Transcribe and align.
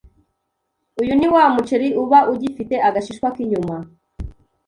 Uyu 1.01 1.13
ni 1.15 1.27
wa 1.35 1.43
muceri 1.53 1.89
uba 2.03 2.19
ugifite 2.33 2.75
agashishwa 2.87 3.27
k’inyuma, 3.35 3.77